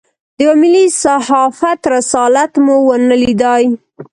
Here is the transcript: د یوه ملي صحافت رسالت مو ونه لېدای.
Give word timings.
د 0.37 0.39
یوه 0.45 0.55
ملي 0.61 0.85
صحافت 1.03 1.79
رسالت 1.95 2.51
مو 2.63 2.75
ونه 2.87 3.15
لېدای. 3.23 3.63